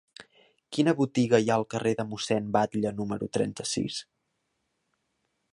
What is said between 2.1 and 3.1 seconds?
Mossèn Batlle